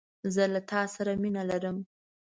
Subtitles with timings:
[0.33, 1.77] زه له تا سره مینه لرم